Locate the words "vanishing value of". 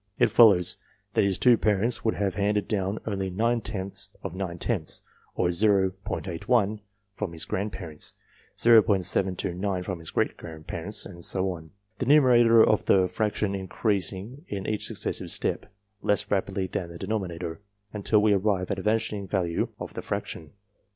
18.81-19.93